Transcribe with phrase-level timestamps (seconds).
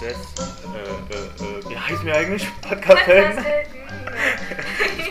[0.00, 0.34] des,
[0.74, 2.46] äh, äh, äh, wie heißt mir eigentlich?
[2.60, 3.44] Podcast-Helden?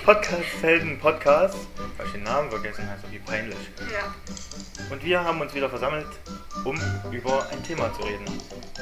[0.05, 1.57] Podcast-Helden-Podcast.
[1.97, 3.57] Habe ich den Namen vergessen, also wie peinlich.
[3.91, 4.13] Ja.
[4.91, 6.07] Und wir haben uns wieder versammelt,
[6.63, 6.79] um
[7.11, 8.25] über ein Thema zu reden.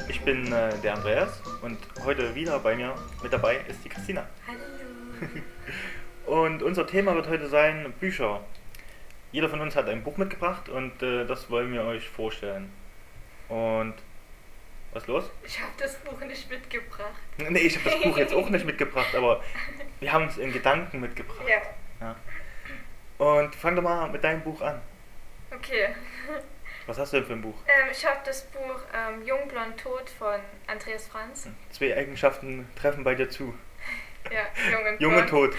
[0.08, 4.26] Ich bin äh, der Andreas und heute wieder bei mir mit dabei ist die Christina.
[4.46, 5.30] Hallo.
[6.26, 8.40] Und unser Thema wird heute sein Bücher.
[9.30, 12.70] Jeder von uns hat ein Buch mitgebracht und äh, das wollen wir euch vorstellen.
[13.50, 13.94] Und
[14.94, 15.30] was ist los?
[15.44, 17.12] Ich habe das Buch nicht mitgebracht.
[17.36, 19.42] Nee, ich habe das Buch jetzt auch nicht mitgebracht, aber
[20.00, 21.46] wir haben es in Gedanken mitgebracht.
[21.48, 21.60] Ja.
[22.00, 22.16] Ja.
[23.18, 24.80] Und fang doch mal mit deinem Buch an.
[25.50, 25.88] Okay.
[26.86, 27.54] Was hast du denn für ein Buch?
[27.66, 31.48] Ähm, ich habe das Buch ähm, Jung, Blond, Tot von Andreas Franz.
[31.70, 33.54] Zwei Eigenschaften treffen bei dir zu.
[34.30, 35.30] Ja, Jung und Junge Blond.
[35.30, 35.56] tot.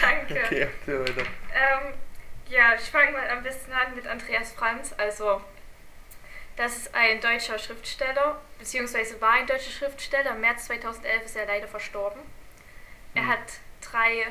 [0.00, 0.42] Danke.
[0.44, 0.68] Okay.
[0.84, 1.94] Ähm,
[2.48, 4.94] ja, ich fange mal am besten an mit Andreas Franz.
[4.98, 5.40] Also,
[6.56, 10.32] das ist ein deutscher Schriftsteller, beziehungsweise war ein deutscher Schriftsteller.
[10.32, 12.20] Im März 2011 ist er leider verstorben.
[13.14, 13.28] Er Mhm.
[13.28, 13.38] hat
[13.80, 14.26] drei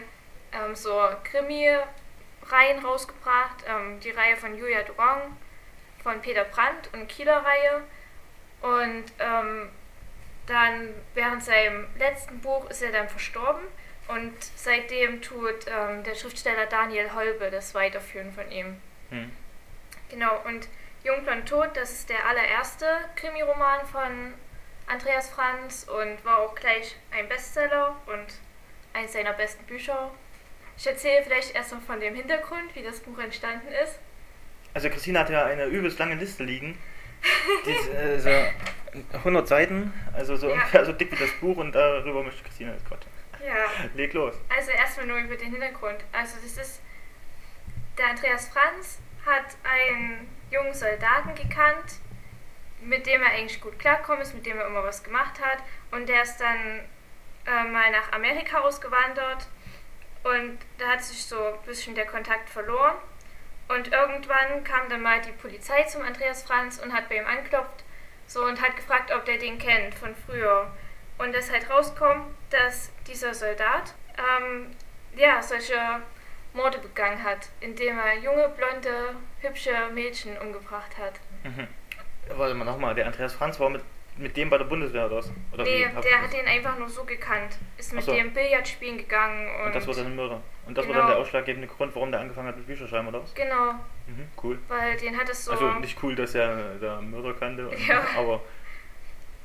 [0.54, 0.92] ähm, so
[1.24, 3.64] Krimi-Reihen rausgebracht.
[3.68, 5.24] Ähm, die Reihe von Julia Durand,
[6.04, 7.82] von Peter Brandt und Kieler Reihe.
[8.62, 9.70] Und ähm,
[10.48, 13.64] dann während seinem letzten Buch ist er dann verstorben.
[14.08, 18.82] Und seitdem tut ähm, der Schriftsteller Daniel Holbe das Weiterführen von ihm.
[19.10, 19.32] Hm.
[20.10, 20.68] Genau, und
[21.04, 22.86] Jung, Blond, Tot, das ist der allererste
[23.16, 24.34] Krimi-Roman von
[24.88, 28.26] Andreas Franz und war auch gleich ein Bestseller und
[28.94, 30.12] eines seiner besten Bücher.
[30.78, 34.00] Ich erzähle vielleicht erst noch von dem Hintergrund, wie das Buch entstanden ist.
[34.74, 36.78] Also Christina hat ja eine übelst lange Liste liegen.
[37.66, 40.54] Die ist, äh, so 100 Seiten, also so Ja.
[40.56, 43.12] ungefähr so dick wie das Buch und darüber möchte Christina jetzt quatschen.
[43.46, 43.66] Ja,
[43.96, 44.36] Leg los.
[44.56, 45.98] also erstmal nur über den Hintergrund.
[46.12, 46.81] Also das ist,
[47.98, 52.00] der Andreas Franz hat einen jungen Soldaten gekannt,
[52.81, 55.59] mit dem er eigentlich gut klarkommt ist, mit dem er immer was gemacht hat.
[55.91, 56.81] Und der ist dann
[57.45, 59.47] äh, mal nach Amerika ausgewandert
[60.23, 62.95] und da hat sich so ein bisschen der Kontakt verloren.
[63.67, 67.83] Und irgendwann kam dann mal die Polizei zum Andreas Franz und hat bei ihm angeklopft
[68.28, 70.72] so, und hat gefragt, ob der den kennt von früher.
[71.18, 74.75] Und es halt rauskommt, dass dieser Soldat ähm,
[75.16, 76.01] ja, solche
[76.53, 81.19] Morde begangen hat, indem er junge, blonde, hübsche Mädchen umgebracht hat.
[81.44, 81.67] Mhm.
[82.38, 83.81] Warte mal nochmal, der Andreas Franz war mit,
[84.17, 85.31] mit dem bei der Bundeswehr oder was?
[85.53, 87.57] Oder nee, der das- hat ihn einfach nur so gekannt.
[87.78, 88.13] Ist mit so.
[88.13, 89.67] dem Billard spielen gegangen und.
[89.67, 90.41] Und das war dann ein Mörder.
[90.67, 91.06] Und das war Genau.
[91.07, 93.33] dann der ausschlaggebende Grund, warum der angefangen hat mit Bücher schreiben, oder was?
[93.33, 93.73] Genau,
[94.07, 94.59] Mhm, cool.
[94.68, 95.51] weil den hat es so.
[95.51, 98.01] Also nicht cool, dass er der Mörder kannte, Ja.
[98.18, 98.41] aber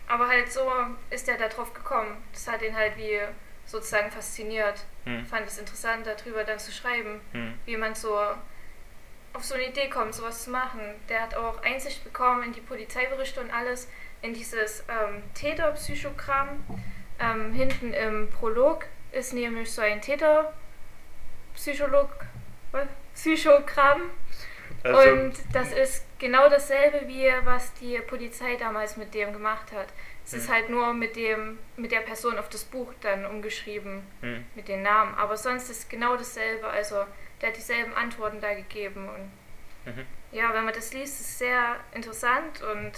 [0.08, 0.70] Aber halt so
[1.10, 2.16] ist er da drauf gekommen.
[2.32, 3.18] Das hat ihn halt wie
[3.66, 4.84] sozusagen fasziniert.
[5.04, 8.19] hm, Fand es interessant, darüber dann zu schreiben, hm, wie man so
[9.32, 10.81] auf so eine Idee kommt, sowas zu machen.
[11.09, 13.88] Der hat auch Einsicht bekommen in die Polizeiberichte und alles,
[14.22, 16.65] in dieses ähm, Täterpsychogramm.
[17.19, 22.09] Ähm, hinten im Prolog ist nämlich so ein Täterpsycholog,
[22.72, 22.87] was?
[23.15, 24.10] Psychogramm.
[24.83, 29.88] also, Und das ist genau dasselbe, wie was die Polizei damals mit dem gemacht hat.
[30.26, 30.53] Es ist Mhm.
[30.53, 34.82] halt nur mit dem, mit der Person auf das Buch dann umgeschrieben, hm, mit den
[34.82, 35.14] Namen.
[35.14, 36.66] Aber sonst ist genau dasselbe.
[36.66, 37.04] Also
[37.41, 39.09] der hat dieselben Antworten da gegeben.
[39.09, 40.04] Und mhm.
[40.32, 42.92] ja, wenn man das liest, ist es sehr interessant und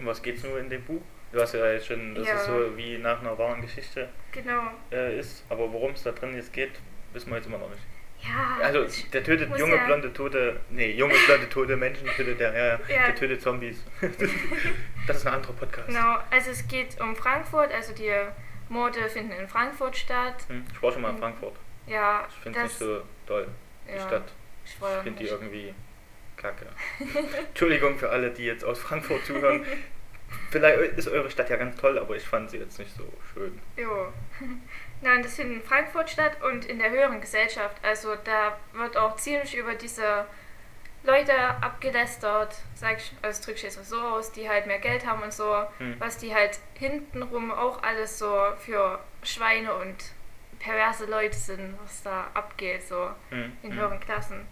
[0.00, 1.00] Um was geht's nur in dem Buch?
[1.32, 2.34] Du hast ja jetzt schon, dass Ja.
[2.34, 4.70] es so wie nach einer wahren Geschichte genau.
[4.92, 6.72] äh, ist, aber worum es da drin jetzt geht,
[7.12, 7.82] wissen wir jetzt immer noch nicht.
[8.20, 12.52] Ja, Also der tötet junge ja- blonde tote, nee, junge blonde tote Menschen tötet der,
[12.52, 13.82] ja, ja, der tötet Zombies.
[15.06, 15.88] das ist ein anderer Podcast.
[15.88, 16.18] genau.
[16.30, 18.12] Also es geht um Frankfurt, also die
[18.68, 20.44] Morde finden in Frankfurt statt.
[20.48, 21.18] Hm, ich war schon mal in.
[21.18, 21.54] Frankfurt.
[21.86, 23.46] Ja, Ich finde es nicht so toll,
[23.86, 24.32] die Stadt.
[24.64, 25.74] Ich, Ich finde die irgendwie
[26.36, 26.66] kacke.
[27.48, 29.64] Entschuldigung für alle, die jetzt aus Frankfurt zuhören.
[30.50, 33.60] Vielleicht ist eure Stadt ja ganz toll, aber ich fand sie jetzt nicht so schön.
[33.76, 34.12] Jo.
[35.02, 37.76] Nein, das findet in Frankfurt statt und in der höheren Gesellschaft.
[37.82, 40.26] Also da wird auch ziemlich über diese
[41.04, 45.06] Leute abgelästert, sag ich, also drücke ich jetzt mal so aus, die halt mehr Geld
[45.06, 45.94] haben und so, Hm.
[46.00, 49.96] was die halt hintenrum auch alles so für Schweine und
[50.58, 53.78] perverse Leute sind, was da abgeht, so Hm, in hm.
[53.78, 54.48] höheren Klassen.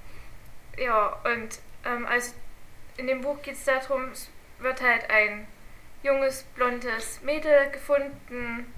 [0.77, 2.35] Ja, und ähm, also
[2.97, 5.49] in dem Buch geht es darum, es wird halt ein
[6.05, 8.73] junges, blondes Mädel gefunden,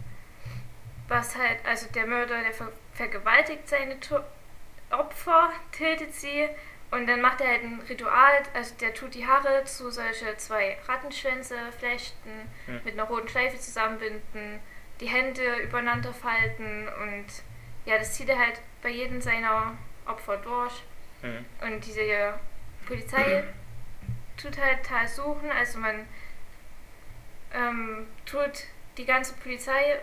[1.09, 4.19] was halt, also der Mörder, der ver vergewaltigt seine to
[4.91, 6.49] Opfer, tötet sie
[6.91, 10.79] und dann macht er halt ein Ritual, also der tut die Haare zu solche zwei
[10.87, 12.31] Rattenschwänze flechten,
[12.67, 12.81] Hm.
[12.85, 14.61] mit einer roten Schleife zusammenbinden,
[15.01, 17.27] die Hände übereinander falten und
[17.85, 19.77] ja, das zieht er halt bei jedem seiner
[20.07, 20.83] Opfer durch.
[21.21, 21.45] Hm.
[21.61, 22.35] Und diese
[22.87, 23.45] Polizei
[24.37, 26.07] tut halt total suchen, also man
[27.53, 28.65] ähm, tut
[28.97, 29.99] die ganze Polizei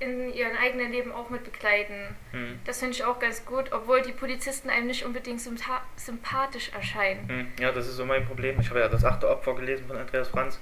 [0.00, 2.16] in ihrem eigenen Leben auch mit begleiten.
[2.32, 2.58] Hm.
[2.64, 7.28] Das finde ich auch ganz gut, obwohl die Polizisten einem nicht unbedingt sympathisch erscheinen.
[7.28, 8.58] Hm, Ja, das ist so mein Problem.
[8.60, 10.60] Ich habe ja das achte Opfer gelesen von Andreas Franz.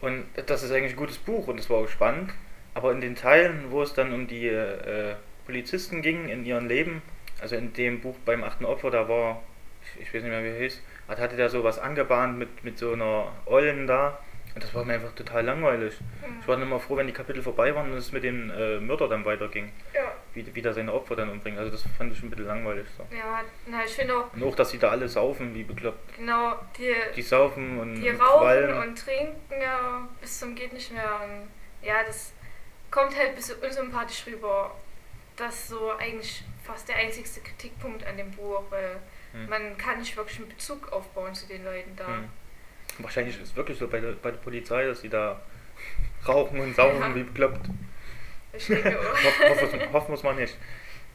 [0.00, 2.32] Und das ist eigentlich ein gutes Buch und es war auch spannend.
[2.74, 5.14] Aber in den Teilen, wo es dann um die äh,
[5.46, 7.02] Polizisten ging in ihrem Leben,
[7.40, 9.42] also in dem Buch beim achten Opfer, da war,
[9.82, 12.64] ich, ich weiß nicht mehr wie er hieß, hat, hatte der so was angebahnt mit,
[12.64, 14.18] mit so einer Eulen da.
[14.54, 15.94] Das war mir einfach total langweilig.
[16.40, 18.78] Ich war dann immer froh, wenn die Kapitel vorbei waren und es mit dem äh,
[18.80, 19.72] Mörder dann weiterging.
[19.94, 20.12] Ja.
[20.34, 21.58] Wie, wie der seine Opfer dann umbringt.
[21.58, 22.86] Also das fand ich ein bisschen langweilig.
[22.96, 23.06] So.
[23.14, 26.16] Ja, na, ich finde auch, Und auch, dass sie da alle saufen, wie bekloppt.
[26.16, 28.88] genau, die, Die saufen und, die und rauchen qualmen.
[28.88, 31.20] und trinken ja bis zum geht nicht mehr.
[31.24, 31.48] Und
[31.86, 32.32] ja, das
[32.90, 34.74] kommt halt ein bisschen unsympathisch rüber.
[35.36, 38.96] Das ist so eigentlich fast der einzigste Kritikpunkt an dem Buch, weil
[39.32, 39.48] Hm.
[39.48, 42.06] man kann nicht wirklich einen Bezug aufbauen zu den Leuten da.
[42.06, 42.28] Hm.
[42.98, 45.40] Wahrscheinlich ist es wirklich so bei der, bei der Polizei, dass sie da
[46.26, 47.14] rauchen und saufen, Ja.
[47.14, 47.66] wie bekloppt.
[48.52, 49.24] Ich denke auch.
[49.24, 50.56] Hoff, hoffen, muss- hoffen muss man nicht.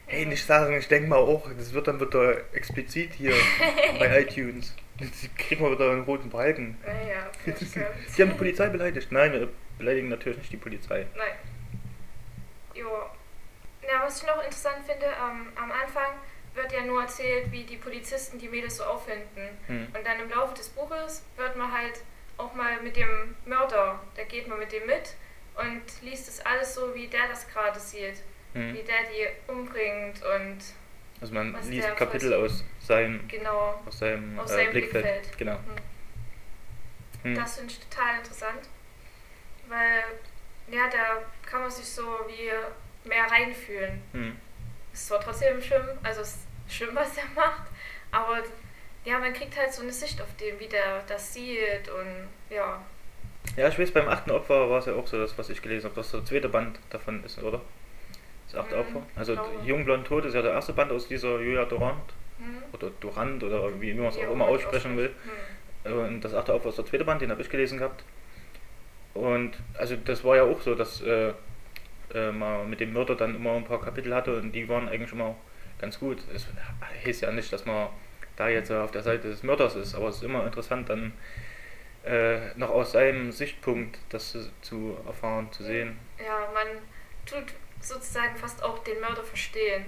[0.06, 3.34] Hey, nicht sagen, ich denke mal auch, das wird dann wieder explizit hier
[3.98, 4.74] bei iTunes.
[4.98, 6.76] Jetzt kriegen wir wieder einen roten Balken.
[6.84, 8.18] Naja, Sie kommt's.
[8.18, 9.12] haben die Polizei beleidigt.
[9.12, 9.48] Nein, wir
[9.78, 11.06] beleidigen natürlich nicht die Polizei.
[11.16, 11.34] Nein.
[12.74, 12.88] Jo.
[13.82, 16.12] Ja, was ich noch interessant finde, ähm, am Anfang
[16.54, 19.48] wird ja nur erzählt, wie die Polizisten die Mädels so auffinden.
[19.66, 19.86] Hm.
[19.94, 22.00] Und dann im Laufe des Buches wird man halt
[22.36, 25.14] auch mal mit dem Mörder, da geht man mit dem mit
[25.56, 28.22] und liest das alles so, wie der das gerade sieht.
[28.54, 28.74] Hm.
[28.74, 30.58] Wie der die umbringt und
[31.20, 33.82] Also man liest Kapitel aus seinem, genau.
[33.84, 35.04] aus seinem, Aus äh, seinem Blickfeld.
[35.04, 35.38] Blickfeld.
[35.38, 35.52] Genau.
[37.22, 37.24] Hm.
[37.24, 37.34] Hm.
[37.34, 38.68] Das finde ich total interessant,
[39.68, 40.04] weil
[40.70, 42.50] ja, da kann man sich so wie
[43.08, 44.00] mehr reinfühlen.
[44.98, 47.62] Es zwar trotzdem schlimm, also es ist schlimm, was er macht,
[48.10, 48.42] aber
[49.04, 52.82] ja, man kriegt halt so eine Sicht auf den, wie der das sieht und ja.
[53.56, 55.84] Ja, ich weiß, beim achten Opfer war es ja auch so, das, was ich gelesen
[55.84, 57.60] habe, dass der zweite Band davon ist, oder?
[58.50, 59.02] Das achte Hm, Opfer.
[59.14, 59.50] Also glaube.
[59.64, 62.12] Jung Blond Tot ist ja der erste Band aus dieser Julia Durant.
[62.38, 62.62] Hm.
[62.72, 65.14] Oder Durant oder wie man es auch immer aussprechen will.
[65.84, 65.92] Hm.
[65.92, 68.02] Und das achte Opfer ist der zweite Band, den habe ich gelesen gehabt.
[69.14, 71.32] Und also das war ja auch so, dass äh,
[72.14, 75.12] äh, man mit dem Mörder dann immer ein paar Kapitel hatte und die waren eigentlich
[75.12, 75.34] immer
[75.80, 76.18] ganz gut.
[76.34, 76.46] Es
[77.04, 77.88] hieß ja nicht, dass man
[78.36, 81.12] da jetzt auf der Seite des Mörders ist, aber es ist immer interessant dann
[82.04, 85.98] äh, noch aus seinem Sichtpunkt das zu, zu erfahren, zu sehen.
[86.24, 86.66] Ja, man
[87.26, 89.84] tut sozusagen fast auch den Mörder verstehen.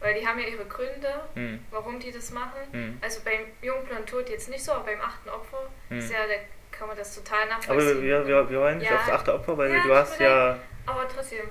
[0.00, 1.58] Weil die haben ja ihre Gründe, Hm.
[1.72, 2.60] warum die das machen.
[2.70, 2.98] Hm.
[3.00, 5.58] Also beim Jungblond Tod jetzt nicht so, aber beim achten Opfer
[5.88, 5.98] Hm.
[5.98, 6.34] ja, da
[6.70, 8.02] kann man das total Aber nachvollziehen.
[8.04, 8.96] wir, wir, wir wollen nicht Ja.
[8.96, 10.56] aufs achte Opfer, weil Ja, du hast ja
[10.88, 11.48] aber trotzdem.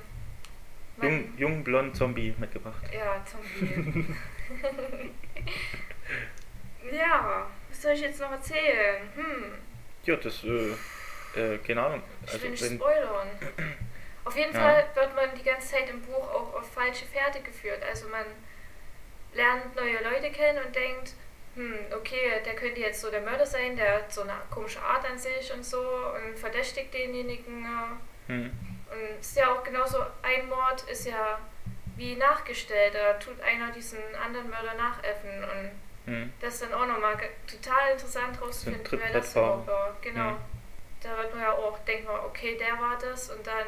[1.01, 2.81] Jung, jung, blond Zombie mitgebracht.
[2.92, 4.06] Ja, Zombie.
[6.92, 9.01] ja, was soll ich jetzt noch erzählen?
[9.16, 9.51] Hm,
[10.04, 10.72] Ja, das, äh,
[11.36, 12.01] äh, keine Ahnung.
[12.25, 13.28] ich Also, will nicht wenn, spoilern.
[14.25, 14.60] Auf jeden Ja.
[14.60, 17.81] Fall wird man die ganze Zeit im Buch auch auf falsche Pferde geführt.
[17.88, 18.25] Also man
[19.33, 21.13] lernt neue Leute kennen und denkt,
[21.56, 25.09] hm, okay, der könnte jetzt so der Mörder sein, der hat so eine komische Art
[25.09, 27.66] an sich und so und verdächtigt denjenigen.
[28.28, 28.52] hm,
[28.91, 31.39] Und es ist ja auch genauso, ein Mord ist ja
[31.97, 35.71] wie nachgestellt, da tut einer diesen anderen Mörder nachäffen und
[36.06, 37.17] hm, das ist dann auch nochmal
[37.47, 39.97] total interessant rauszufinden, wer das überhaupt war.
[40.01, 40.31] Genau.
[40.31, 40.37] Mhm.
[41.01, 43.67] Da wird man ja auch, denkt man, okay, der war das und dann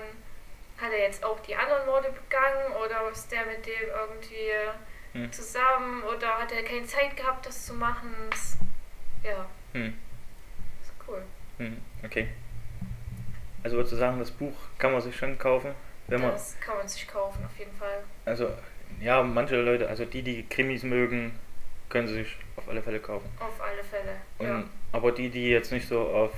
[0.80, 4.52] hat er jetzt auch die anderen Morde begangen oder ist der mit dem irgendwie
[5.14, 8.14] hm, zusammen oder hat er keine Zeit gehabt, das zu machen.
[8.30, 8.58] Das,
[9.24, 9.98] ja, hm,
[10.82, 11.24] ist cool.
[11.58, 12.30] hm, okay.
[13.64, 15.72] Also würdest du sagen, das Buch kann man sich schon kaufen,
[16.08, 18.04] wenn man, das kann man sich kaufen, auf jeden Fall.
[18.26, 18.50] also,
[19.02, 21.38] ja, manche Leute, also die, die Krimis mögen,
[21.90, 23.30] können sie sich auf alle Fälle kaufen.
[23.40, 24.16] Auf alle Fälle.
[24.38, 24.64] Und, ja.
[24.92, 26.32] Aber die, die jetzt nicht so auf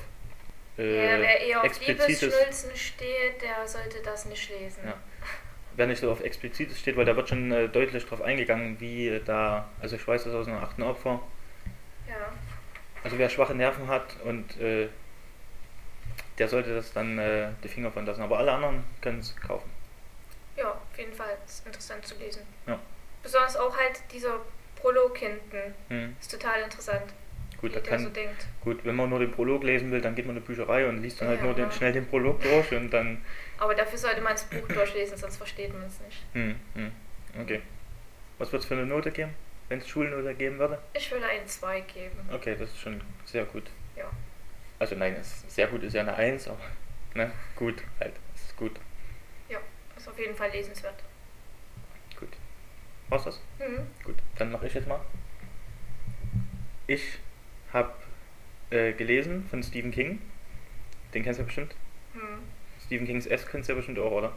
[0.78, 4.82] äh, Ja, wer eher auf Liebesschnulzen steht, der sollte das nicht lesen.
[4.86, 4.94] Ja.
[5.75, 9.08] wer nicht so auf explizites steht, weil da wird schon äh, deutlich drauf eingegangen, wie
[9.10, 11.22] äh, da, also ich weiß das aus einem achten Opfer,
[12.10, 12.16] Ja.
[13.04, 14.88] also wer schwache Nerven hat und äh,
[16.38, 19.69] der sollte das dann äh, die Finger von lassen, aber alle anderen können es kaufen.
[20.57, 21.38] Ja, auf jeden Fall.
[21.45, 22.41] Ist interessant zu lesen.
[22.67, 22.77] Ja.
[23.23, 24.39] Besonders auch halt dieser
[24.75, 25.73] Prolog hinten.
[25.89, 26.15] Hm.
[26.19, 27.13] Ist total interessant.
[27.59, 28.47] Gut, da der kann, so denkt.
[28.61, 31.01] gut, wenn man nur den Prolog lesen will, dann geht man in eine Bücherei und
[31.03, 31.45] liest dann halt Ja.
[31.45, 33.23] nur den, schnell den Prolog durch und dann,
[33.59, 36.17] Aber dafür sollte man das Buch durchlesen, sonst versteht man es nicht.
[36.33, 36.91] hm, hm,
[37.39, 37.61] okay.
[38.39, 39.35] Was wird es für eine Note geben,
[39.69, 40.79] wenn es Schulnote geben würde?
[40.93, 42.17] Ich würde eine 2 geben.
[42.33, 43.65] Okay, das ist schon sehr gut.
[43.95, 44.09] Ja.
[44.81, 46.57] Also nein, es, sehr gut ist ja eine 1, aber
[47.13, 48.79] ne, gut, halt, es ist gut,
[49.47, 49.59] Ja,
[49.95, 50.95] ist auf jeden Fall lesenswert.
[52.19, 52.29] gut.
[53.07, 53.39] War's das?
[53.59, 53.85] Mhm.
[54.03, 55.00] Gut, dann mache ich jetzt mal.
[56.88, 57.19] Ich
[57.71, 57.93] habe
[58.71, 60.19] äh, gelesen von Stephen King.
[61.13, 61.75] Den kennst du ja bestimmt.
[62.13, 62.39] Hm.
[62.83, 64.33] Stephen Kings S kennst du ja bestimmt auch, oder?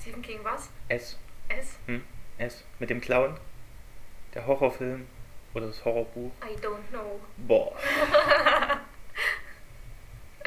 [0.00, 0.70] Stephen King was?
[0.88, 1.16] S.
[1.48, 1.78] S?
[1.86, 2.02] Hm?
[2.38, 2.64] S.
[2.80, 3.38] Mit dem Clown.
[4.34, 5.06] Der Horrorfilm.
[5.54, 6.32] Oder das Horrorbuch.
[6.42, 7.20] I don't know.
[7.36, 7.76] Boah.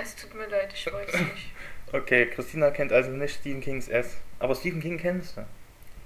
[0.06, 1.52] Es tut mir leid, ich weiß nicht.
[1.92, 4.18] Okay, Christina kennt also nicht Stephen Kings S.
[4.40, 5.42] Aber Stephen King kennst du.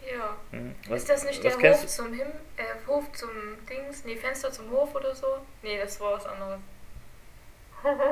[0.10, 0.38] Ja.
[0.51, 0.74] Hm.
[0.96, 2.27] ist das nicht der was Hof zum Him
[2.58, 3.29] äh, Hof zum
[3.70, 4.06] Dings?
[4.06, 5.27] Nee, Fenster zum Hof oder so?
[5.62, 6.60] Nee, das war was anderes.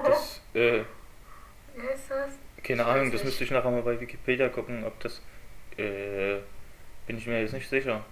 [0.04, 0.84] Das, äh,
[1.76, 2.32] Wie heißt das?
[2.64, 5.22] keine Ich Ahnung, das müsste ich nachher mal bei Wikipedia gucken, ob das,
[5.78, 6.38] äh,
[7.08, 8.04] bin ich mir jetzt nicht sicher.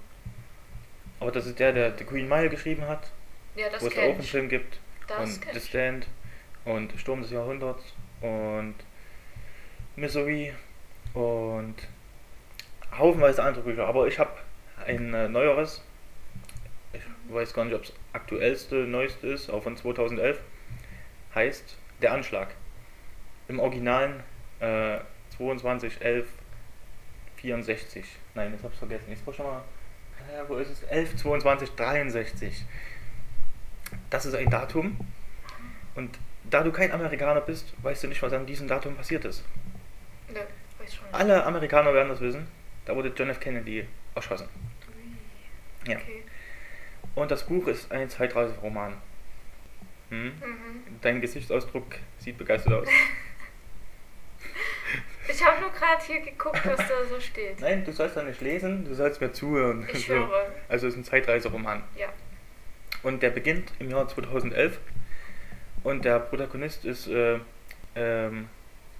[1.20, 3.12] Aber das ist der, der The Green Mile geschrieben hat,
[3.56, 4.24] Ja, das wo es auch kenn einen.
[4.24, 4.80] Film gibt.
[5.08, 6.08] Das und The ich.
[6.66, 8.76] Und Sturm des Jahrhunderts und
[9.96, 10.54] Misery
[11.14, 11.76] und
[12.98, 13.88] haufenweise andere Bücher.
[13.88, 14.32] Aber ich habe
[14.86, 15.84] ein äh, neueres,
[16.94, 17.02] ich
[17.34, 20.40] weiß gar nicht, ob es aktuellste, neueste ist, auch von 2011,
[21.34, 22.56] heißt Der Anschlag.
[23.48, 24.24] Im Originalen
[24.60, 24.98] äh,
[25.38, 26.28] 22 11
[27.38, 28.06] 64.
[28.34, 29.12] Nein, jetzt hab's vergessen.
[29.12, 29.64] Ich schon mal.
[30.30, 30.84] Äh, wo ist es?
[30.84, 32.66] 11 22 63.
[34.10, 34.98] Das ist ein Datum.
[35.96, 36.18] Und
[36.50, 39.44] da du kein Amerikaner bist, weißt du nicht, was an diesem Datum passiert ist.
[40.30, 40.40] Nö,
[40.80, 41.06] weiß schon.
[41.12, 42.48] Alle Amerikaner werden das wissen.
[42.86, 43.40] Da wurde John F.
[43.40, 44.48] Kennedy erschossen.
[45.86, 45.92] Ui.
[45.92, 45.98] Ja.
[45.98, 46.24] Okay.
[47.16, 48.94] Und das Buch ist ein Zeitreiseroman.
[50.10, 50.26] Hm?
[50.26, 50.34] Mhm.
[51.02, 52.88] Dein Gesichtsausdruck sieht begeistert aus.
[55.28, 57.60] Ich habe nur gerade hier geguckt, was da so steht.
[57.60, 59.88] Nein, du sollst da nicht lesen, du sollst mir zuhören.
[59.92, 60.14] Ich So.
[60.14, 60.52] höre.
[60.70, 61.84] Also es ist ein Zeitreiseroman.
[61.98, 62.08] Ja.
[63.04, 64.80] Und der beginnt im Jahr 2011.
[65.86, 67.38] Und der Protagonist ist äh,
[67.96, 68.50] ähm,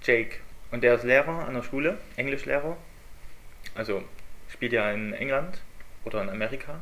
[0.04, 0.36] Jake.
[0.70, 2.76] Und der ist Lehrer an der Schule, Englischlehrer.
[3.74, 4.04] Also
[4.48, 5.60] spielt ja in England
[6.04, 6.80] oder in Amerika.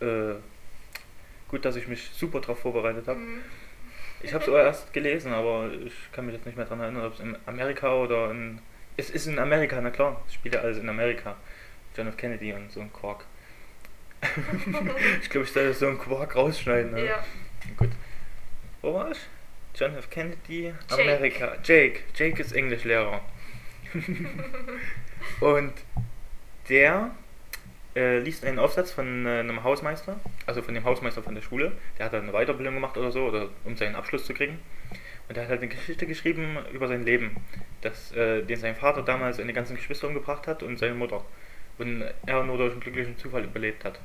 [0.00, 0.34] Äh,
[1.48, 3.18] gut, dass ich mich super darauf vorbereitet habe.
[3.18, 3.40] Mhm.
[4.22, 7.14] Ich habe es erst gelesen, aber ich kann mich jetzt nicht mehr daran erinnern, ob
[7.14, 8.60] es in Amerika oder in.
[8.96, 10.22] Es ist in Amerika, na klar.
[10.28, 11.34] Es spielt ja alles in Amerika.
[11.96, 12.16] John F.
[12.16, 13.24] Kennedy und so ein Quark.
[15.20, 16.92] ich glaube, ich soll so einen Quark rausschneiden.
[16.92, 17.06] Ne?
[17.06, 17.24] Ja.
[17.76, 17.90] Gut.
[18.84, 19.18] Wo war ich?
[19.74, 20.10] John F.
[20.10, 21.02] Kennedy, Jake.
[21.02, 21.56] Amerika.
[21.64, 22.00] Jake.
[22.14, 23.22] Jake ist Englischlehrer.
[25.40, 25.72] und
[26.68, 27.10] der
[27.96, 31.72] äh, liest einen Aufsatz von äh, einem Hausmeister, also von dem Hausmeister von der Schule.
[31.96, 34.58] Der hat dann eine Weiterbildung gemacht oder so, oder um seinen Abschluss zu kriegen.
[35.28, 37.38] Und der hat halt eine Geschichte geschrieben über sein Leben,
[37.80, 41.24] das, äh, den sein Vater damals seine ganzen Geschwister umgebracht hat und seine Mutter.
[41.78, 43.98] Und er nur durch einen glücklichen Zufall überlebt hat.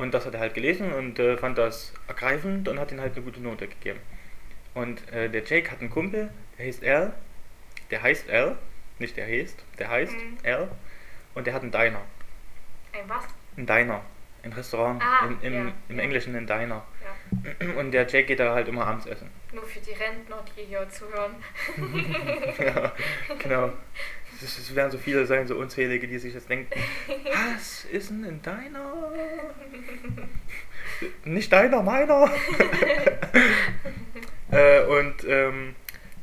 [0.00, 3.14] Und das hat er halt gelesen und äh, fand das ergreifend und hat ihm halt
[3.14, 4.00] eine gute Note gegeben.
[4.72, 7.12] Und äh, der Jake hat einen Kumpel, der heißt Al.
[7.90, 8.56] Der heißt Al,
[8.98, 10.38] nicht der heißt, der heißt Mhm.
[10.42, 10.70] Al.
[11.34, 12.00] Und der hat einen Diner.
[12.92, 13.24] Ein was?
[13.58, 14.00] Ein Diner.
[14.42, 15.02] Ein Restaurant.
[15.02, 16.02] Ah, Im, im, ja, im ja.
[16.02, 16.82] Englischen ein Diner.
[17.60, 17.68] Ja.
[17.78, 19.30] Und der Jake geht da halt immer abends essen.
[19.52, 21.34] Nur für die Rentner, die hier zuhören.
[22.58, 22.92] ja,
[23.38, 23.70] genau.
[24.42, 26.68] Es, werden so viele sein, so unzählige, die sich jetzt denken,
[27.56, 29.12] was ist denn ein Diner?
[31.24, 32.30] Nicht deiner, meiner.
[34.50, 35.74] äh, und ähm,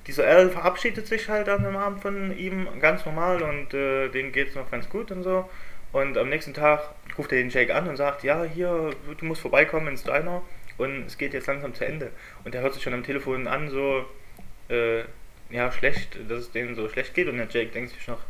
[0.06, 4.32] dieser Al verabschiedet sich halt an dem Abend von ihm ganz normal und äh, denen
[4.32, 5.50] geht es noch ganz gut und so.
[5.92, 6.82] Und am nächsten Tag
[7.18, 10.42] ruft er den Jake an und sagt, ja, hier, du musst vorbeikommen ins Diner
[10.78, 12.12] und es geht jetzt langsam zu Ende.
[12.44, 14.06] Und er hört sich schon am Telefon an, so,
[14.70, 15.04] äh,
[15.50, 17.28] ja, schlecht, dass es denen so schlecht geht.
[17.28, 18.22] Und der Jake denkt sich noch,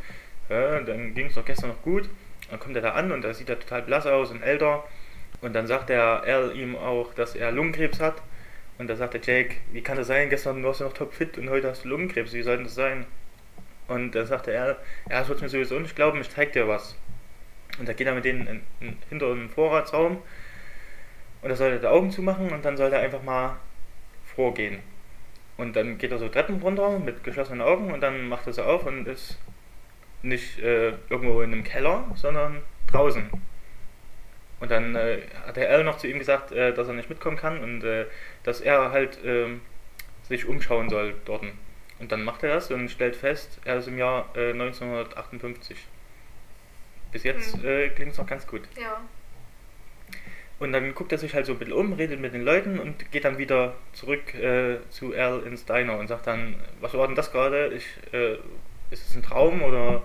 [0.48, 2.08] äh, dann ging es doch gestern noch gut.
[2.50, 4.84] Dann kommt er da an und da sieht er total blass aus und älter.
[5.40, 8.22] Und dann sagt der Al ihm auch, dass er Lungenkrebs hat.
[8.78, 10.30] Und da sagt der Jake, wie kann das sein?
[10.30, 12.32] Gestern warst du noch topfit und heute hast du Lungenkrebs.
[12.32, 13.06] Wie soll denn das sein?
[13.88, 14.76] Und dann sagt Al,
[15.10, 16.94] ja, das wird mir sowieso nicht glauben, ich zeig dir was.
[17.78, 20.22] Und da geht er mit denen in, in, hinter einen Vorratsraum.
[21.42, 23.56] Und da soll er die Augen zumachen und dann soll er einfach mal
[24.24, 24.80] vorgehen.
[25.58, 28.64] Und dann geht er so Treppen runter mit geschlossenen Augen und dann macht er sie
[28.64, 29.38] auf und ist
[30.22, 33.28] nicht äh, irgendwo in einem Keller, sondern draußen.
[34.60, 37.36] Und dann äh, hat der Al noch zu ihm gesagt, äh, dass er nicht mitkommen
[37.36, 38.06] kann und äh,
[38.44, 39.60] dass er halt ähm,
[40.22, 41.44] sich umschauen soll dort.
[41.98, 45.76] Und dann macht er das und stellt fest, er ist im Jahr äh, 1958.
[47.10, 47.64] Bis jetzt Hm.
[47.66, 48.62] äh, klingt es noch ganz gut.
[48.80, 49.00] Ja.
[50.58, 53.12] Und dann guckt er sich halt so ein bisschen um, redet mit den Leuten und
[53.12, 57.14] geht dann wieder zurück äh, zu Al ins Diner und sagt dann, was war denn
[57.14, 57.68] das gerade?
[57.68, 58.34] Ich, äh,
[58.90, 60.02] ist es ein Traum oder?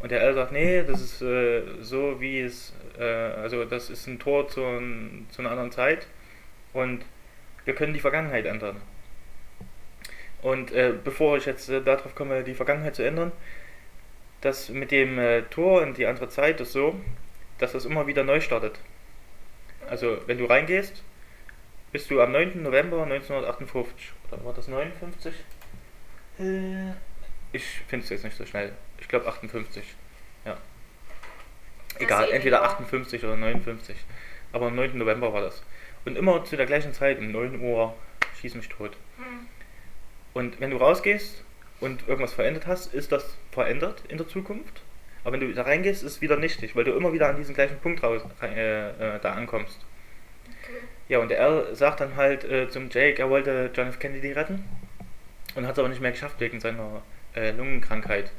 [0.00, 4.06] Und der Al sagt, nee, das ist äh, so wie es, äh, also das ist
[4.06, 4.60] ein Tor zu,
[5.30, 6.06] zu einer anderen Zeit
[6.74, 7.04] und
[7.64, 8.76] wir können die Vergangenheit ändern.
[10.42, 13.32] Und äh, bevor ich jetzt äh, darauf komme, die Vergangenheit zu ändern,
[14.42, 15.18] das mit dem
[15.50, 16.94] Tor in die andere Zeit ist so,
[17.58, 18.78] dass das immer wieder neu startet.
[19.88, 21.02] Also wenn du reingehst
[21.92, 22.62] bist du am 9.
[22.62, 25.32] November 1958, oder war das 59?
[26.38, 26.90] Äh,
[27.52, 28.72] ich finde es jetzt nicht so schnell.
[29.00, 29.82] Ich glaube 58.
[30.44, 30.58] Ja.
[31.98, 33.96] Egal, entweder 58 oder 59.
[34.52, 34.98] Aber am 9.
[34.98, 35.62] November war das.
[36.04, 37.94] Und immer zu der gleichen Zeit, um 9 Uhr,
[38.40, 38.92] schieß mich tot.
[39.16, 39.46] Hm.
[40.34, 41.42] Und wenn du rausgehst
[41.80, 44.82] und irgendwas verändert hast, ist das verändert in der Zukunft.
[45.26, 47.52] Aber wenn du da reingehst, ist es wieder nichtig, weil du immer wieder an diesen
[47.52, 49.84] gleichen Punkt raus, äh, äh, da ankommst.
[50.44, 50.76] Okay.
[51.08, 53.98] Ja, und er sagt dann halt äh, zum Jake, er wollte John F.
[53.98, 54.64] Kennedy retten
[55.56, 57.02] und hat es aber nicht mehr geschafft wegen seiner
[57.34, 58.30] äh, Lungenkrankheit.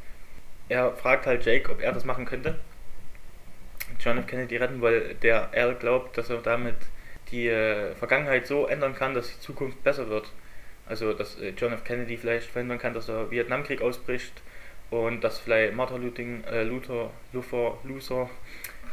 [0.70, 2.58] Er fragt halt Jake, ob er das machen könnte.
[4.00, 4.26] John F.
[4.26, 6.78] Kennedy retten, weil der er glaubt, dass er damit
[7.32, 10.32] die äh, Vergangenheit so ändern kann, dass die Zukunft besser wird.
[10.86, 11.84] Also, dass äh, John F.
[11.84, 14.42] Kennedy vielleicht verhindern kann, dass der Vietnamkrieg ausbricht
[14.90, 18.30] und dass vielleicht Martin Luther, äh, Luther, Luther, Luther,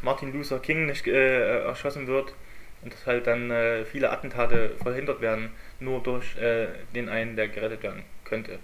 [0.02, 2.34] Martin Luther King nicht äh, erschossen wird
[2.82, 7.48] und dass halt dann äh, viele Attentate verhindert werden, nur durch äh, den einen, der
[7.48, 8.58] gerettet werden könnte.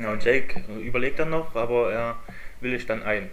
[0.00, 2.16] Ja, und Jake überlegt dann noch, aber er
[2.60, 3.30] willigt dann ein.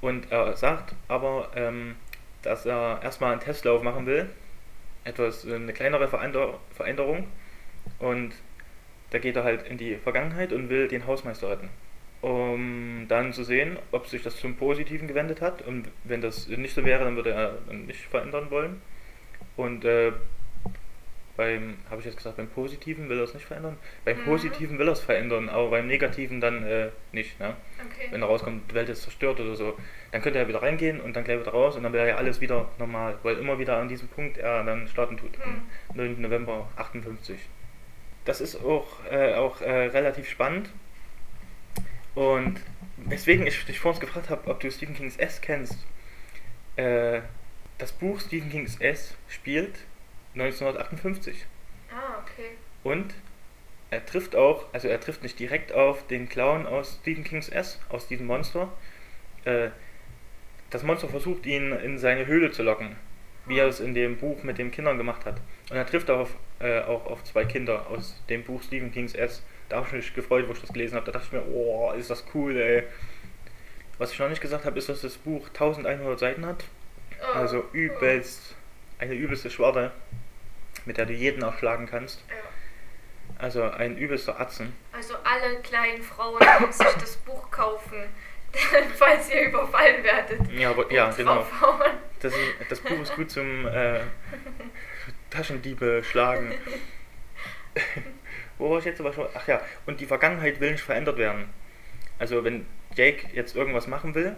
[0.00, 1.96] Und er sagt aber, ähm,
[2.42, 4.28] dass er erstmal einen Testlauf machen will,
[5.04, 7.26] etwas eine kleinere Veränder Veränderung
[7.98, 8.34] und
[9.10, 11.68] da geht er halt in die Vergangenheit und will den Hausmeister retten.
[12.22, 15.62] Um dann zu sehen, ob sich das zum Positiven gewendet hat.
[15.62, 18.80] Und wenn das nicht so wäre, dann würde er nicht verändern wollen.
[19.56, 20.12] Und äh,
[21.36, 23.76] beim, habe ich jetzt gesagt, beim Positiven will er es nicht verändern.
[24.04, 24.24] Beim Mhm.
[24.24, 27.38] Positiven will er es verändern, aber beim Negativen dann äh, nicht.
[27.38, 27.54] Ne?
[27.78, 28.08] Okay.
[28.10, 29.76] Wenn er rauskommt, die Welt ist zerstört oder so,
[30.12, 32.40] dann könnte er wieder reingehen und dann gleich wieder raus und dann wäre ja alles
[32.40, 35.62] wieder normal, weil immer wieder an diesem Punkt er dann starten tut, am
[35.94, 36.20] 9.
[36.22, 37.36] November 58.
[38.26, 40.68] Das ist auch, äh, auch äh, relativ spannend
[42.14, 42.60] und
[42.96, 45.78] weswegen ich dich vorhin gefragt habe, ob du Stephen Kings S kennst.
[46.76, 47.20] Äh,
[47.78, 49.78] das Buch Stephen Kings S spielt
[50.34, 51.46] 1958
[51.90, 52.50] Ah, okay.
[52.82, 53.14] und
[53.90, 57.78] er trifft auch, also er trifft nicht direkt auf den Clown aus Stephen Kings S,
[57.88, 58.72] aus diesem Monster.
[59.44, 59.68] Äh,
[60.70, 62.96] das Monster versucht ihn in seine Höhle zu locken,
[63.46, 65.36] wie er es in dem Buch mit den Kindern gemacht hat.
[65.70, 69.14] Und er trifft auch auf, äh, auch auf zwei Kinder aus dem Buch Stephen Kings
[69.14, 69.42] S.
[69.68, 71.06] Da habe ich mich gefreut, wo ich das gelesen habe.
[71.06, 72.84] Da dachte ich mir, oh, ist das cool, ey.
[73.98, 76.64] Was ich noch nicht gesagt habe, ist, dass das Buch 1100 Seiten hat.
[77.20, 77.38] Oh.
[77.38, 78.54] Also übelst,
[78.98, 79.90] eine übelste Schwarte,
[80.84, 82.22] mit der du jeden erschlagen kannst.
[83.38, 84.74] Also ein übelster Atzen.
[84.92, 88.04] Also alle kleinen Frauen die sich das Buch kaufen,
[88.94, 90.52] falls ihr überfallen werdet.
[90.52, 91.36] Ja, aber, ja genau.
[91.36, 91.92] draufhauen.
[92.20, 94.00] Das, ist, das Buch ist gut zum äh,
[95.30, 96.54] Taschendiebe schlagen.
[98.58, 99.26] Wo war ich jetzt aber schon?
[99.34, 101.44] Ach ja, und die Vergangenheit will nicht verändert werden.
[102.18, 104.34] Also wenn Jake jetzt irgendwas machen will,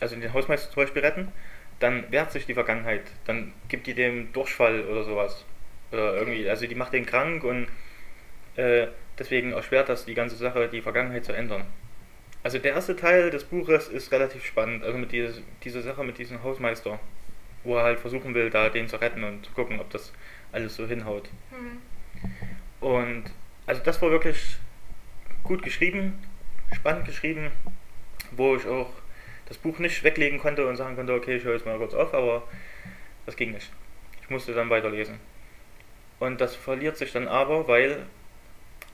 [0.00, 1.30] also den Hausmeister zum Beispiel retten,
[1.78, 3.02] dann wehrt sich die Vergangenheit.
[3.26, 5.44] Dann gibt die dem Durchfall oder sowas.
[5.92, 7.68] Oder irgendwie, also die macht den krank und
[8.56, 8.86] äh,
[9.18, 11.64] deswegen erschwert das die ganze Sache, die Vergangenheit zu ändern.
[12.42, 16.18] Also der erste Teil des Buches ist relativ spannend, also mit dieses, dieser Sache mit
[16.18, 16.98] diesem Hausmeister,
[17.64, 20.12] wo er halt versuchen will, da den zu retten und zu gucken, ob das
[20.52, 21.28] alles so hinhaut.
[21.50, 21.78] Hm.
[22.80, 23.24] Und
[23.66, 24.56] also das war wirklich
[25.44, 26.18] gut geschrieben,
[26.72, 27.50] spannend geschrieben,
[28.30, 28.90] wo ich auch
[29.46, 32.14] das Buch nicht weglegen konnte und sagen konnte, okay, ich höre jetzt mal kurz auf,
[32.14, 32.44] aber
[33.26, 33.70] das ging nicht.
[34.22, 35.18] Ich musste dann weiterlesen.
[36.20, 38.06] Und das verliert sich dann aber, weil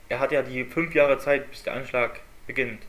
[0.09, 2.81] er hat ja die fünf Jahre Zeit, bis der Anschlag beginnt.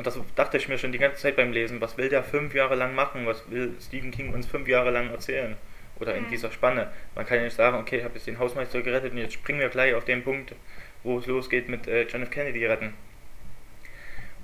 [0.00, 1.78] Und das dachte ich mir schon die ganze Zeit beim Lesen.
[1.82, 3.26] Was will der fünf Jahre lang machen?
[3.26, 5.58] Was will Stephen King uns fünf Jahre lang erzählen?
[5.98, 6.30] Oder in Mhm.
[6.30, 6.90] dieser Spanne.
[7.14, 9.60] Man kann ja nicht sagen, okay, ich habe jetzt den Hausmeister gerettet und jetzt springen
[9.60, 10.54] wir gleich auf den Punkt,
[11.02, 12.30] wo es losgeht mit äh, John F.
[12.30, 12.94] Kennedy retten.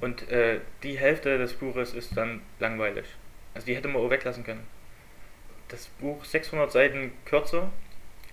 [0.02, 3.06] Und äh, die Hälfte des Buches ist dann langweilig.
[3.54, 4.66] Also die hätte man auch weglassen können.
[5.68, 7.70] Das Buch 600 Seiten kürzer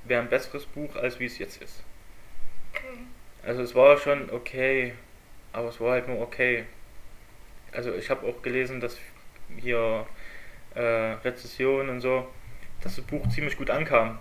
[0.03, 1.83] wäre ein besseres Buch, als wie es jetzt ist.
[2.73, 2.97] Okay.
[3.43, 4.91] Also es war schon okay,
[5.53, 6.65] aber es war halt nur okay.
[7.73, 8.97] Also ich habe auch gelesen, dass
[9.57, 10.05] hier
[10.75, 12.31] äh, Rezession und so,
[12.81, 14.19] dass das Buch ziemlich gut ankam.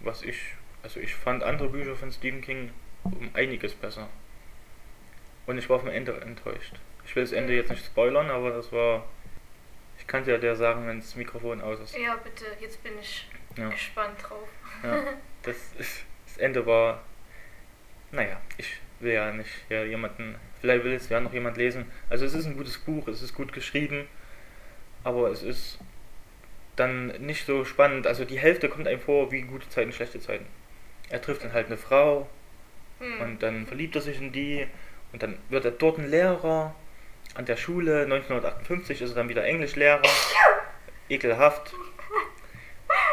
[0.00, 0.38] Was ich,
[0.82, 2.70] also ich fand andere Bücher von Stephen King
[3.04, 4.08] um einiges besser.
[5.46, 6.74] Und ich war vom Ende enttäuscht.
[7.04, 9.04] Ich will das Ende jetzt nicht spoilern, aber das war.
[9.98, 11.96] Ich kann dir der sagen, wenn das Mikrofon aus ist.
[11.96, 13.68] Ja, bitte, jetzt bin ich Ja.
[13.70, 14.48] gespannt drauf.
[14.82, 15.02] Ja,
[15.42, 17.02] das, ist, das Ende war.
[18.10, 20.36] Naja, ich will ja nicht ja, jemanden.
[20.66, 21.84] Vielleicht will es ja noch jemand lesen.
[22.10, 24.08] Also, es ist ein gutes Buch, es ist gut geschrieben,
[25.04, 25.78] aber es ist
[26.74, 28.06] dann nicht so spannend.
[28.06, 30.46] Also, die Hälfte kommt einem vor wie gute Zeiten, schlechte Zeiten.
[31.08, 32.28] Er trifft dann halt eine Frau
[32.98, 33.20] Hm.
[33.20, 34.66] und dann verliebt er sich in die
[35.12, 36.74] und dann wird er dort ein Lehrer.
[37.34, 40.02] An der Schule 1958 ist er dann wieder Englischlehrer.
[41.08, 41.74] Ekelhaft.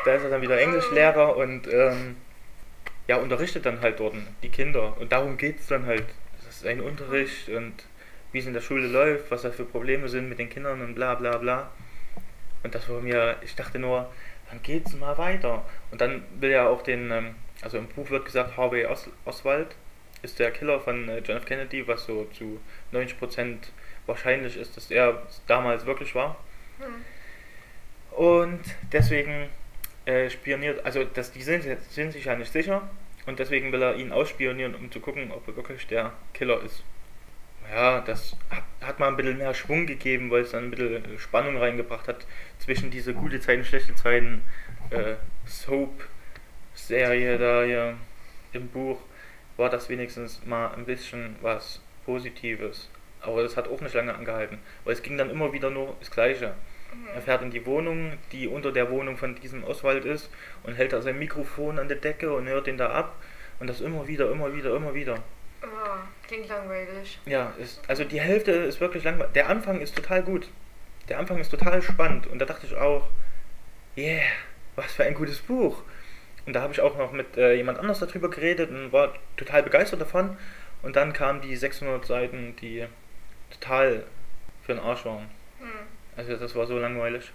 [0.05, 2.15] Da ist er dann wieder Englischlehrer und ähm,
[3.07, 4.97] ja, unterrichtet dann halt dort die Kinder.
[4.97, 6.05] Und darum geht es dann halt.
[6.65, 7.73] Ein Unterricht und
[8.31, 10.95] wie es in der Schule läuft, was da für Probleme sind mit den Kindern und
[10.95, 11.71] bla bla bla.
[12.63, 14.11] Und das war mir, ich dachte nur,
[14.49, 15.65] dann geht's mal weiter.
[15.91, 19.75] Und dann will er auch den, ähm, also im Buch wird gesagt, Harvey Os Oswald
[20.21, 21.45] ist der Killer von äh, John F.
[21.45, 22.59] Kennedy, was so zu
[22.91, 23.57] 90%
[24.05, 26.37] wahrscheinlich ist, dass er damals wirklich war.
[26.79, 28.17] Hm.
[28.17, 29.49] Und deswegen
[30.05, 32.89] äh, spioniert, also das, die sind, sind sich ja nicht sicher
[33.25, 36.83] und deswegen will er ihn ausspionieren, um zu gucken, ob er wirklich der Killer ist.
[37.71, 38.35] Ja, das
[38.81, 42.25] hat, mal ein bisschen mehr Schwung gegeben, weil es dann ein bisschen Spannung reingebracht hat
[42.59, 44.43] zwischen diese gute Zeiten, schlechte Zeiten
[44.89, 47.97] äh, Soap-Serie da hier
[48.51, 48.99] im Buch.
[49.55, 52.89] War das wenigstens mal ein bisschen was Positives.
[53.21, 56.11] Aber das hat auch nicht lange angehalten, weil es ging dann immer wieder nur das
[56.11, 56.55] Gleiche.
[57.13, 60.29] Er fährt in die Wohnung, die unter der Wohnung von diesem Oswald ist,
[60.63, 63.15] und hält da sein Mikrofon an der Decke und hört den da ab.
[63.59, 65.19] Und das immer wieder, immer wieder, immer wieder.
[65.61, 65.67] Oh,
[66.27, 67.19] klingt langweilig.
[67.25, 69.33] Ja, ist, also die Hälfte ist wirklich langweilig.
[69.33, 70.49] Der Anfang ist total gut.
[71.07, 72.27] Der Anfang ist total spannend.
[72.27, 73.09] Und da dachte ich auch,
[73.95, 74.23] yeah,
[74.75, 75.83] was für ein gutes Buch.
[76.45, 79.63] Und da habe ich auch noch mit äh, jemand anders darüber geredet und war total
[79.63, 80.37] begeistert davon.
[80.81, 82.85] Und dann kamen die 600 Seiten, die
[83.49, 84.03] total
[84.63, 85.29] für den Arsch waren.
[86.15, 87.31] Also das war so langweilig.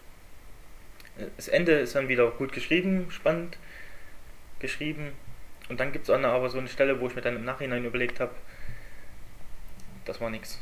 [1.36, 3.58] Das Ende ist dann wieder gut geschrieben, spannend
[4.60, 5.12] geschrieben.
[5.68, 8.20] Und dann gibt es aber so eine Stelle, wo ich mir dann im Nachhinein überlegt
[8.20, 8.32] habe,
[10.04, 10.60] das war nichts.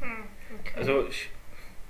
[0.00, 0.24] Hm.
[0.60, 0.72] Okay.
[0.76, 1.30] Also ich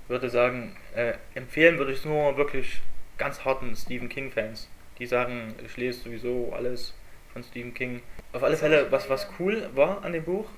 [0.07, 2.81] würde sagen, äh, empfehlen würde ich es nur wirklich
[3.17, 6.93] ganz harten Stephen King-Fans, die sagen, ich lese sowieso alles
[7.33, 8.01] von Stephen King.
[8.33, 10.49] Auf alle Fälle, was, was cool war an dem Buch,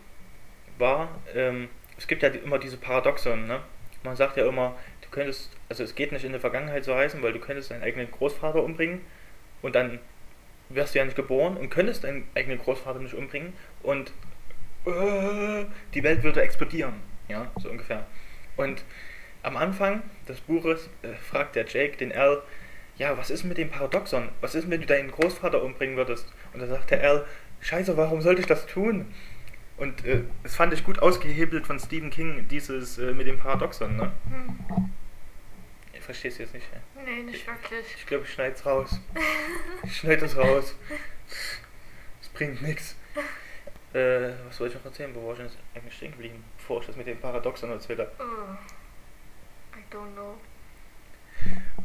[0.78, 3.62] war, ähm, es gibt ja immer diese Paradoxon, ne?
[4.04, 4.76] Man sagt ja immer,
[5.08, 7.84] du könntest, also es geht nicht in der Vergangenheit so heißen, weil du könntest deinen
[7.84, 9.02] eigenen Großvater umbringen
[9.62, 10.00] und dann
[10.70, 14.12] wärst du ja nicht geboren und könntest deinen eigenen Großvater nicht umbringen und
[14.86, 16.96] äh, die Welt würde explodieren.
[17.28, 18.06] Ja, so ungefähr.
[18.56, 18.84] Und
[19.44, 22.42] am Anfang des Buches äh, fragt der Jake den Al,
[22.98, 24.30] ja, was ist mit dem Paradoxon?
[24.42, 26.28] Was ist, wenn du deinen Großvater umbringen würdest?
[26.54, 27.26] Und dann sagt der Al,
[27.62, 29.14] scheiße, warum sollte ich das tun?
[29.78, 33.96] Und äh, das fand ich gut ausgehebelt von Stephen King, dieses äh, mit dem Paradoxon,
[33.96, 34.12] ne?
[34.30, 34.92] Hm.
[35.94, 36.68] Ich verstehe es jetzt nicht.
[36.74, 37.02] Ja.
[37.04, 37.86] Nee, nicht wirklich.
[37.96, 39.00] Ich glaube, ich schneide es raus.
[39.84, 40.76] Ich schneide es raus.
[42.22, 42.96] Es bringt nichts.
[43.94, 45.14] Äh, was soll ich noch erzählen?
[45.14, 46.44] Wo war ich jetzt eigentlich stehen geblieben?
[46.58, 48.12] Bevor ich das mit dem Paradoxon erzählt habe.
[48.20, 49.78] Oh.
[49.78, 50.38] I don't know.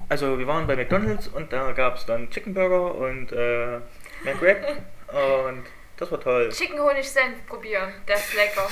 [0.09, 3.81] Also, wir waren bei McDonalds und da gab es dann Chicken Burger und äh,
[4.25, 4.83] McWrap
[5.47, 5.65] und
[5.97, 6.49] das war toll.
[6.51, 8.69] Chicken Honig Senf probieren, der ist lecker.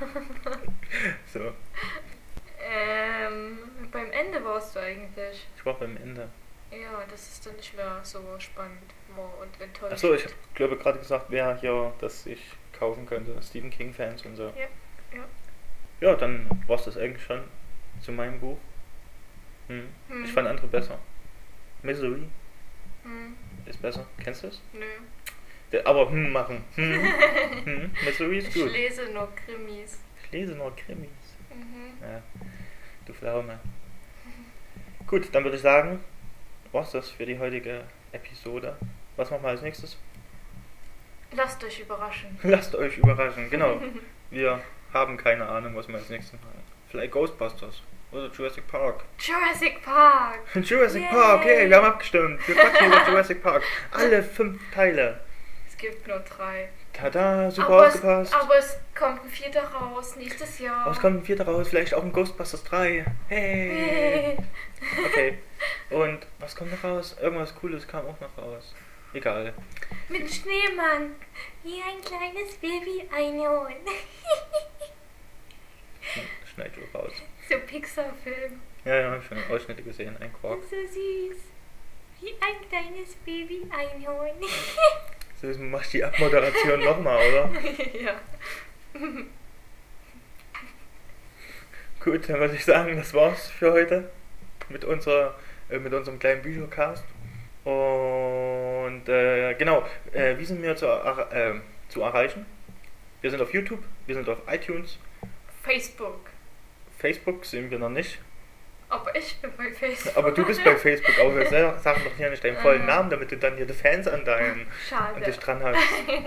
[1.32, 1.52] So,
[2.60, 3.58] ähm,
[3.90, 5.46] beim Ende warst du eigentlich.
[5.56, 6.28] ich war beim Ende.
[6.70, 8.82] Ja, das ist dann nicht mehr so spannend
[9.14, 9.92] war und enttäuschend.
[9.92, 12.40] Achso, ich glaube gerade gesagt, wer hier das sich
[12.76, 13.40] kaufen könnte.
[13.42, 14.52] Stephen King-Fans und so.
[14.56, 14.66] Ja,
[15.16, 15.24] ja.
[16.00, 17.44] Ja, dann war es das eigentlich schon
[18.00, 18.58] zu meinem Buch.
[19.68, 19.88] Hm.
[20.08, 20.24] Hm.
[20.24, 20.98] Ich fand andere besser.
[21.82, 22.28] Misery
[23.04, 24.06] Hm, ist besser.
[24.22, 24.60] Kennst du es?
[24.72, 24.86] nö.
[25.84, 26.64] Aber hm machen.
[26.76, 27.02] Hm.
[27.64, 27.90] hm.
[28.04, 28.72] Misery ist Ich gut.
[28.72, 29.98] lese nur Krimis.
[30.24, 31.10] Ich lese nur Krimis.
[31.50, 32.00] Mhm.
[32.00, 32.22] Ja,
[33.06, 33.58] du Pflaume.
[35.06, 36.00] Gut, dann würde ich sagen,
[36.72, 38.76] war's das für die heutige Episode.
[39.16, 39.96] Was machen wir als nächstes?
[41.32, 42.38] Lasst euch überraschen.
[42.42, 43.80] Lasst euch überraschen, genau.
[44.30, 44.60] Wir
[44.92, 46.62] haben keine Ahnung, was wir als nächstes machen.
[46.88, 49.04] Vielleicht Ghostbusters oder Jurassic Park.
[49.18, 50.40] Jurassic Park!
[50.54, 51.10] Jurassic Yay.
[51.10, 52.48] Park, hey, wir haben abgestimmt.
[52.48, 53.62] Wir quatschen über Jurassic Park.
[53.92, 55.20] Alle fünf Teile.
[55.84, 56.70] Es gibt nur drei.
[56.94, 58.34] Tada, super aber, es, aufgepasst.
[58.34, 60.80] aber es kommt ein vierter raus nächstes Jahr.
[60.80, 63.04] Aber es kommt ein vierter raus, vielleicht auch ein Ghostbusters 3.
[63.28, 64.36] Hey.
[65.06, 65.38] Okay.
[65.90, 67.16] Und was kommt noch raus?
[67.20, 68.74] Irgendwas Cooles kam auch noch raus.
[69.14, 69.54] Egal.
[70.08, 71.16] Mit Schneemann.
[71.62, 73.74] Wie ein kleines Baby Einhorn.
[76.54, 77.12] Schneid du raus.
[77.48, 78.60] so Pixar-Film.
[78.84, 80.16] Ja, ja, schon Ausschnitte gesehen.
[80.20, 80.60] Ein Quark.
[80.62, 81.38] So süß.
[82.20, 84.36] Wie ein kleines Baby Einhorn.
[85.44, 87.50] So, jetzt mach ich die Abmoderation nochmal, oder?
[88.02, 88.14] ja.
[92.00, 94.10] Gut, dann würde ich sagen, das war's für heute
[94.70, 95.34] mit, unserer,
[95.68, 97.04] äh, mit unserem kleinen Büchercast.
[97.64, 102.46] Und äh, genau, äh, wie sind wir zu, erra- äh, zu erreichen?
[103.20, 104.98] Wir sind auf YouTube, wir sind auf iTunes,
[105.62, 106.20] Facebook.
[106.98, 108.18] Facebook sind wir noch nicht.
[108.88, 110.16] Aber ich bin bei Facebook.
[110.16, 112.86] Aber du bist bei Facebook, aber wir sa- sagen doch hier nicht deinen vollen.
[112.86, 115.16] Namen, damit du dann hier die Fans an deinen Schade.
[115.16, 115.78] an dich dran hast.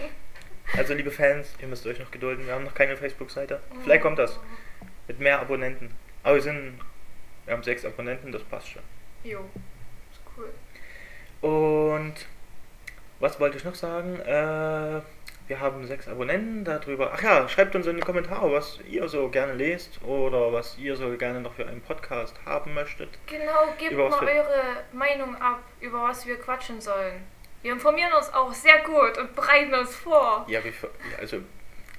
[0.75, 3.61] Also liebe Fans, ihr müsst euch noch gedulden, wir haben noch keine Facebook-Seite.
[3.83, 4.37] Vielleicht kommt das
[5.07, 5.95] mit mehr Abonnenten.
[6.23, 6.77] Aber wir sind,
[7.45, 8.81] wir haben sechs Abonnenten, das passt schon.
[9.23, 9.39] Jo.
[10.11, 10.49] Ist cool.
[11.49, 12.15] Und
[13.21, 14.19] was wollte ich noch sagen?
[14.19, 14.99] Äh,
[15.47, 17.11] wir haben sechs Abonnenten darüber.
[17.13, 20.95] Ach ja, schreibt uns in die Kommentare, was ihr so gerne lest oder was ihr
[20.95, 23.09] so gerne noch für einen Podcast haben möchtet.
[23.27, 24.61] Genau, gebt Über mal wir- eure
[24.93, 27.23] Meinung ab, über was wir quatschen sollen.
[27.61, 30.45] Wir informieren uns auch sehr gut und bereiten uns vor.
[30.47, 31.37] Ja, wie, ja, also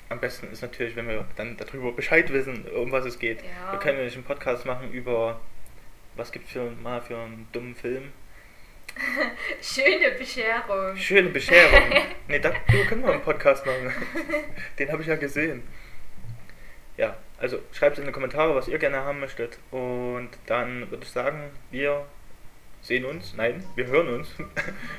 [0.09, 3.43] am besten ist natürlich, wenn wir dann darüber Bescheid wissen, um was es geht.
[3.43, 3.73] Ja.
[3.73, 5.41] Wir können nämlich einen Podcast machen über
[6.17, 8.13] was gibt für mal für einen dummen Film.
[9.63, 10.97] Schöne Bescherung.
[10.97, 11.93] Schöne Bescherung.
[12.29, 12.51] nee, da
[12.89, 13.93] können wir einen Podcast machen.
[14.79, 15.63] Den habe ich ja gesehen.
[16.97, 19.59] Ja, also schreibt in die Kommentare, was ihr gerne haben möchtet.
[19.71, 22.05] Und dann würde ich sagen, wir
[22.83, 23.35] sehen uns.
[23.37, 24.29] Nein, wir hören uns.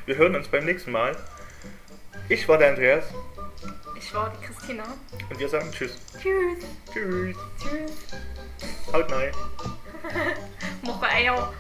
[0.06, 1.16] Wir hören uns beim nächsten Mal.
[2.30, 3.06] Ich war der Andreas
[3.98, 4.84] Ich war die Christina.
[5.30, 5.98] und wir sagen Tschüss.
[6.22, 6.66] Tschüss.
[6.94, 7.38] Tschüss.
[7.60, 8.08] Tschüss.
[8.94, 9.32] Haut rein.
[10.82, 11.54] Moche Eier.